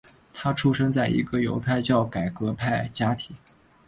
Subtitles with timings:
[0.33, 3.35] 他出生在一个犹太教改革派家庭。